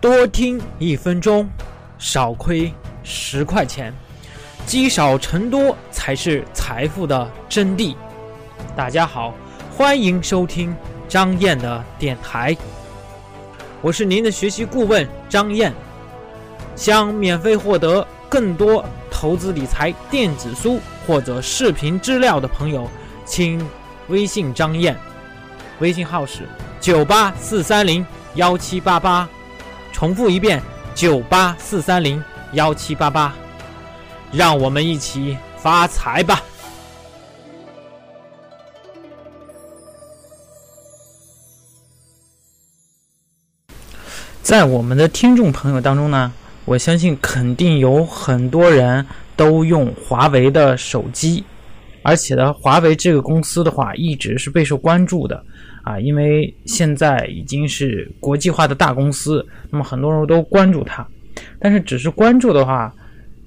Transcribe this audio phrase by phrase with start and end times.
[0.00, 1.48] 多听一分钟，
[1.98, 3.92] 少亏十块钱，
[4.64, 7.96] 积少成多才是财富的真谛。
[8.76, 9.34] 大家好，
[9.72, 10.72] 欢迎收听
[11.08, 12.56] 张燕的电台，
[13.82, 15.72] 我是您的学习顾问张燕。
[16.76, 20.78] 想免费获得更多投资理财电子书
[21.08, 22.88] 或者视频资料的朋友，
[23.24, 23.60] 请
[24.06, 24.96] 微信张燕，
[25.80, 26.48] 微信号是
[26.80, 29.28] 九八四三零幺七八八。
[29.98, 30.62] 重复一遍：
[30.94, 33.34] 九八四三零幺七八八，
[34.30, 36.40] 让我们一起发财吧！
[44.40, 46.32] 在我们的听众朋友当中呢，
[46.64, 49.04] 我相信肯定有很多人
[49.34, 51.42] 都用华为的手机，
[52.04, 55.44] 而且呢，华为这个公司的话一直是备受关注的。
[55.88, 61.06] 啊，因为现在已经是国际化的大公司，那么很多人都关注它，
[61.58, 62.92] 但是只是关注的话，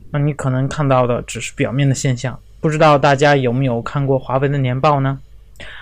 [0.10, 2.36] 那你可能看到的只是表面的现象。
[2.60, 5.20] 不知道大家有没有看过华为的年报呢？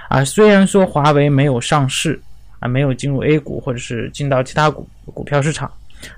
[0.09, 2.21] 啊，虽然说华为没有上市，
[2.59, 5.71] 啊，没有进入 A 股或者是进到其他股股票市场，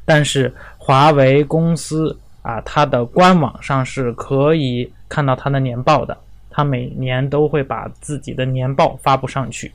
[0.06, 6.18] 但是华为公司啊，它的官网上是可以看到它的年报的，
[6.50, 9.72] 它每年都会把自己的年报发布上去。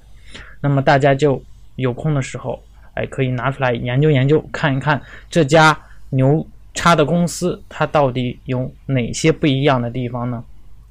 [0.60, 1.42] 那么大家就
[1.76, 2.62] 有空的时候，
[2.94, 5.78] 哎，可以拿出来研究研究，看一看这家
[6.10, 10.42] 牛叉的公司它到底有哪些不一样的地方呢？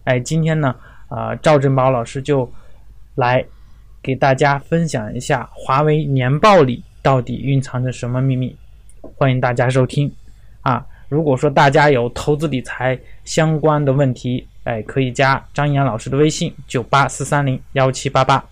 [0.04, 0.76] 哎，今天呢，
[1.08, 2.50] 啊，赵振宝老师就
[3.16, 3.44] 来
[4.02, 8.56] 给大家分享一下华为年报里到底蕴藏着什么秘密，
[9.02, 10.12] 欢迎大家收听。
[10.62, 18.44] 啊，如果说大家有投资理财相关的问题，哎，可以加张岩老师的微信：九八四三零幺七八八。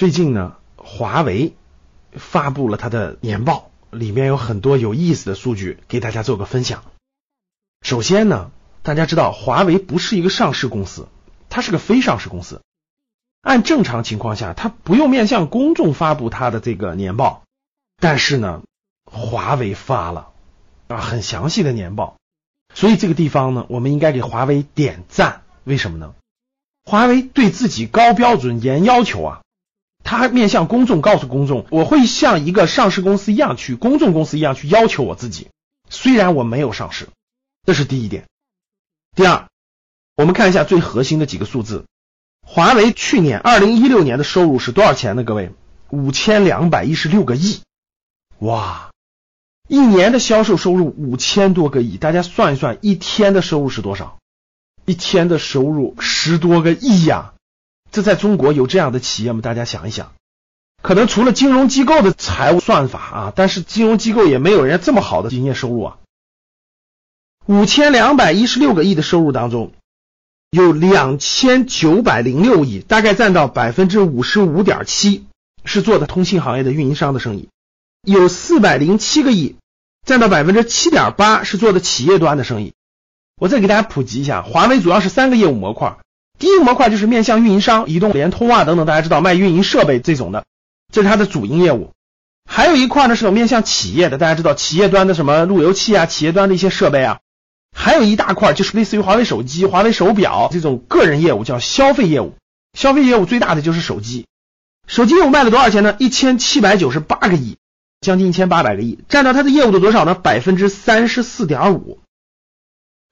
[0.00, 1.52] 最近呢，华为
[2.12, 6.84] 发布了它的年报，里面有很多有意思的数据，给大家做个分享。
[7.82, 8.50] 首先呢，
[8.82, 11.06] 大家知道华为不是一个上市公司，
[11.50, 12.62] 它是个非上市公司。
[13.42, 17.42] 按正常情况下，它不用面向公众发布它的这个年报，
[18.00, 18.62] 但是呢，
[19.04, 20.30] 华为发了
[20.88, 22.16] 啊很详细的年报，
[22.74, 25.42] 所以这个地方呢，我们应该给华为点赞。
[25.64, 26.14] 为什么呢？
[26.86, 29.42] 华为对自己高标准、严要求啊。
[30.02, 35.48] 他面向公众告诉公众，我会像一个上市公司一样去公众公司一样去要求我自己，
[35.88, 37.08] 虽然我没有上市，
[37.64, 38.24] 这是第一点。
[39.14, 39.48] 第二，
[40.16, 41.84] 我们看一下最核心的几个数字，
[42.46, 45.24] 华为去年二零一六年的收入是多少钱呢？
[45.24, 45.52] 各位，
[45.90, 47.60] 五千两百一十六个亿，
[48.38, 48.90] 哇，
[49.68, 54.18] 一年的销售收入五千多个亿，大家算一算，一天的收入是多少？
[54.86, 57.34] 一天的收入十多个亿呀。
[57.90, 59.40] 这在中国有这样的企业吗？
[59.42, 60.12] 大家想一想，
[60.82, 65.98] 可能除了金融机构的财务算法啊，但是金融机构也没有人家这么好的营业收入啊。
[67.46, 69.72] 五千两百一十六个亿的收入当中，
[70.50, 75.26] 有两千九百零六亿，大概占到百分之五十五点七，
[75.64, 77.48] 是做的通信行业的运营商的生意；
[78.02, 79.56] 有四百零七个亿，
[80.06, 82.72] 占到百分之七点八，是做的企业端的生意。
[83.40, 85.98] 我再给大家普及一下，华为主要是三个业务模块。
[86.40, 90.46] 第一个模块就是面向运营商，移动、联通啊等等，大家知道卖运营设备这种的，
[90.90, 91.90] 这是它的主营业务。
[92.50, 97.20] 还有一块呢是有面向企业的，大家知道企业端的什么路由器啊，企业端的一些设备啊。
[97.76, 102.34] 还有一大块就是类似于华为手机、华为手表这种个人业务，叫消费业务。
[102.72, 104.26] 消费业务最大的就是手机，
[104.86, 105.94] 手机业务卖了多少钱呢？
[105.98, 107.58] 一千七百九十八个亿，
[108.00, 110.14] 将近一千八百个亿，占到它的业务的多少呢？
[110.14, 111.98] 百分之三十四点五。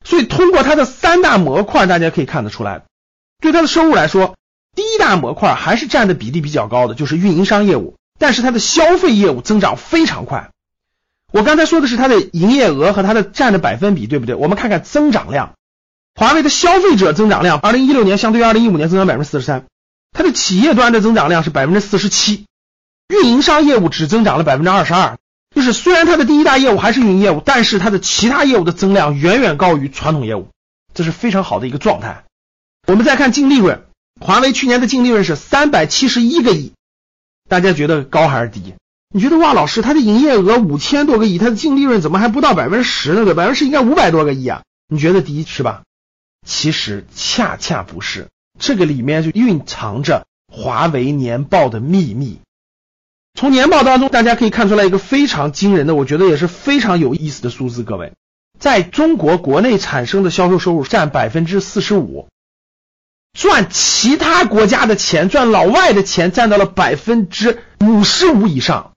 [0.04, 2.84] 所以通过它的三大模块，大家可以看得出来。
[3.40, 4.36] 对它的收入来说，
[4.74, 7.96] 第一大模块还是占的比例比较高的，就是运营商业务。
[8.18, 10.50] 但是它的消费业务增长非常快。
[11.32, 14.34] 我刚才说的是它的营业额和它的占的百分比，对不对？
[14.34, 15.54] 我们看看增长量，
[16.16, 19.66] 华为的消费者增长量，二零一六年相对于二零一五年增长百分之四十三，
[20.10, 22.46] 它的企业端的增长量是百分之四十七，
[23.08, 25.16] 运营商业务只增长了百分之二十二。
[25.54, 30.48] 就是虽然它的第一大业务还是运营业务，但是它的其他业务的增量远远高于传统业务，
[30.92, 32.24] 这是非常好的一个状态。
[32.88, 33.82] 我们再看净利润，
[34.18, 36.72] 华为去年的净利润是三百七十一个亿，
[37.46, 38.72] 大家觉得高还是低？
[39.14, 43.26] 你觉得哇，老师，它的营业额五千多个亿，它的净利润怎么还不到百分之十呢？
[43.26, 44.62] 对，百分之十应该五百多个亿啊？
[44.88, 45.82] 你觉得低是吧？
[46.46, 52.38] 其实恰恰不是，这个里面就蕴藏着华为年报的秘密。
[53.34, 57.82] 从年报当中，大家可以看出来一个非常惊人的，我觉得也是非常有意思的数字。
[57.82, 58.14] 各位，
[58.58, 62.28] 在中国国内产生的销售收入占百分之四十五。
[63.32, 68.92] 赚其他国家的钱，赚老外的钱，占到了百分之五十五以上，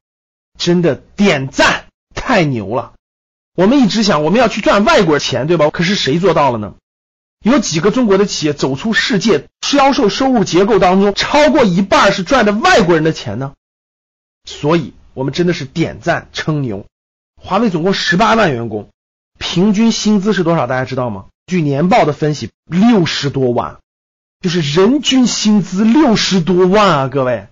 [0.58, 1.86] 真的点赞，
[2.16, 2.94] 太牛了！
[3.56, 5.70] 我们一直想我们要去赚外国钱，对吧？
[5.70, 6.76] 可是谁做到了呢？
[7.44, 13.54] 有几个中国的企业走出世界，销售收入结构当中超过一半是赚的外国人的钱呢？
[14.46, 16.86] 所以，我们真的是点赞称牛。
[17.42, 18.90] 华为总共十八万员工，
[19.38, 20.68] 平均薪资是多少？
[20.68, 21.26] 大家知道吗？
[21.48, 23.80] 据年报的分析，六十多万，
[24.42, 27.08] 就是人均薪资六十多万啊！
[27.08, 27.48] 各位，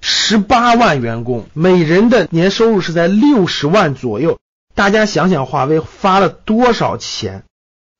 [0.00, 4.38] 十八万员工，每人的年收入是在六十万左右。
[4.72, 7.42] 大家想想，华为发了多少钱？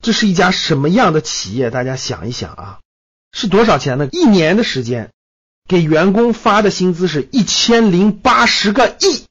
[0.01, 1.69] 这是一家什么样的企业？
[1.69, 2.79] 大家想一想啊，
[3.33, 4.07] 是多少钱呢？
[4.13, 5.11] 一年的时间，
[5.67, 9.25] 给员工发的薪资是一千零八十个亿，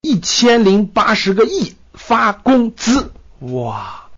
[0.00, 3.10] 一千零八十个亿发工资，
[3.40, 4.10] 哇！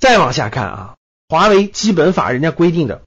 [0.00, 0.94] 再往下看啊，
[1.28, 3.02] 华为基本法人家规定的，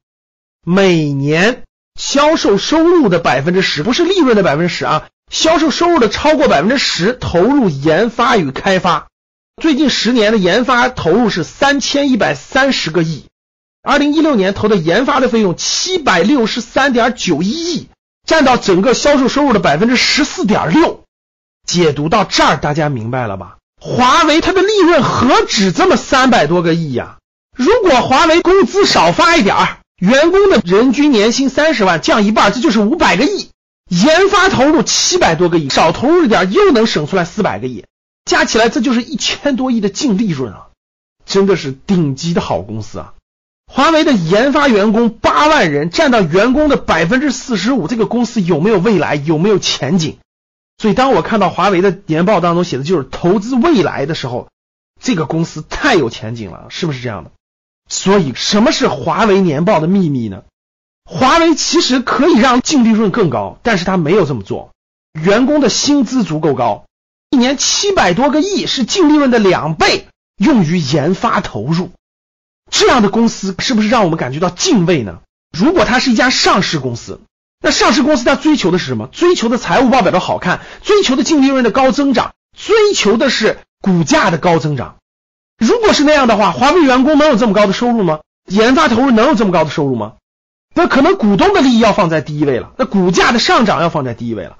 [0.65, 1.63] 每年
[1.99, 9.07] 销售收入的百分之十，不是利润的百分之十啊，销售收入的超过百分之十投入研发与开发。
[9.61, 13.25] 最近十年的研发投入是三千一百三十个亿，
[13.83, 17.89] 二零一六年投的研发的费用七百六十三点九一亿，
[18.25, 21.03] 占到整个销售收入的百分之十四点六。
[21.65, 23.57] 解读到这儿，大家明白了吧？
[23.81, 27.17] 华为它的利润何止这么三百多个亿呀？
[27.55, 33.49] 如果华为工资少发一点儿，员工的人均年薪三十万降一半，这就是五百个亿。
[33.89, 37.85] 研发投入七百多个亿，少投入一点又能省出来四百个亿。
[38.25, 40.67] 加起来这就是一千多亿的净利润啊，
[41.25, 43.13] 真的是顶级的好公司啊！
[43.65, 49.15] 华为的研发员工八万人，占到员工的百分之四十五，这个公司有没有未来？
[49.15, 50.17] 有没有前景？
[50.77, 54.47] 所以当我看到华为的年报当中写的就是投资未来的时候，
[55.01, 57.31] 这个公司太有前景了，是不是这样的？
[57.89, 60.43] 所以什么是华为年报的秘密呢？
[61.03, 64.71] 华为其实可以让净利润更高，但是他没有这么做，
[65.19, 66.85] 员工的薪资足够高。
[67.31, 70.07] 一年七百多个亿是净利润的两倍，
[70.37, 71.89] 用于研发投入，
[72.69, 75.21] 这样的公司是不是让我们感觉到敬畏呢？
[75.51, 77.21] 如果它是一家上市公司，
[77.59, 79.07] 那上市公司它追求的是什么？
[79.07, 84.98] 追求的财务报表的好看，追求的净利润的高增长，追求的是股价的高增长。
[85.59, 88.21] 如果是那样的话，华为员工能有这么高的收入吗？
[88.47, 90.13] 研发投入能有这么高的收入吗？
[90.73, 94.57] 那可能股东的利益要放在第一位了，那股价的上涨要放在第一位了。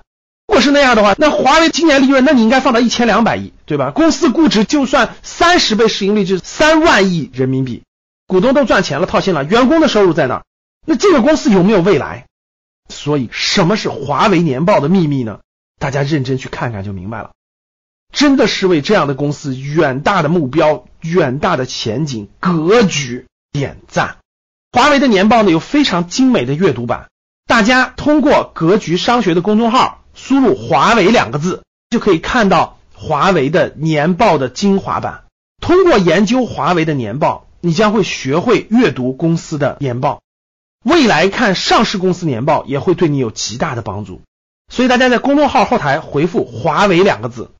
[0.48, 3.92] 如果是那样的话，那华为今年利润，那你应该放到一千两百亿，对吧？
[3.92, 7.84] 公司估值就算三十倍市盈率，就是三万亿人民币，
[8.28, 10.44] 股东都赚钱了，套现了，员工的收入在哪？
[10.86, 12.26] 那这个公司有没有未来？
[12.90, 15.40] 所以，什么是华为年报的秘密呢？
[15.80, 17.32] 大家认真去看看就明白了。
[18.14, 24.18] 真的是为这样的公司远大的目标、远大的前景格局点赞。
[24.72, 27.10] 华为的年报呢，有非常精美的阅读版，
[27.48, 29.98] 大家通过格局商学的公众号。
[30.16, 35.24] 输入“华为”两个字，就可以看到华为的年报的精华版。
[35.62, 40.22] 通过研究华为的年报，你将会学会阅读公司的年报。
[40.84, 44.22] 未来看上市公司年报也会对你有极大的帮助。
[44.70, 47.52] 所以大家在公众号后台回复“华为”两个字。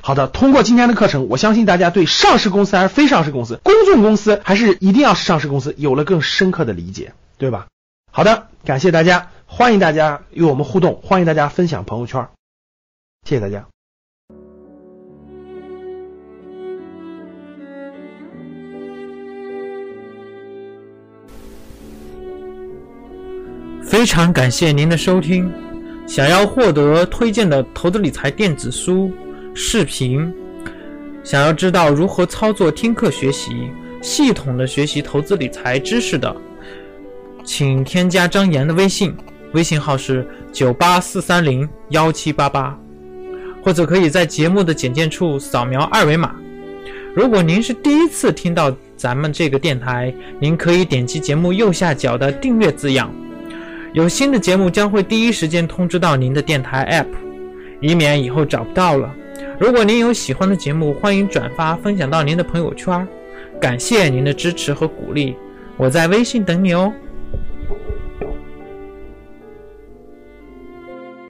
[0.00, 7.66] 好的，通过今天的课程，我相信大家对上市公司还是非上市公司、公众公司还是一定要是上市公司有了更深刻的理解，对吧？
[8.10, 9.30] 好的，感谢大家。
[9.44, 12.28] 欢迎大家与我们互动，欢迎大家分享朋友圈，
[13.26, 13.66] 谢谢大家。
[23.82, 25.50] 非常感谢您的收听。
[26.06, 29.10] 想要获得推荐的投资理财电子书、
[29.60, 30.32] 视频，
[31.24, 33.68] 想要知道如何操作听课学习，
[34.00, 36.34] 系统的学习投资理财知识的，
[37.42, 39.12] 请添加张岩的微信。
[39.54, 42.78] 微信号是九八四三零幺七八八，
[43.60, 46.36] 或者可以在节目的简介处扫描二维码。
[47.12, 53.12] 如果您是第一次听到咱们这个电台，您可以点击节目右下角的订阅字样，
[53.92, 57.08] 有新的节目将会第一时间通知到您的电台 App，
[57.80, 59.12] 以免以后找不到了。
[59.58, 63.06] 如果您有喜欢的节目，欢迎转发分享到您的朋友圈。
[63.60, 65.34] 感谢您的支持和鼓励，
[65.76, 66.92] 我在微信等你哦。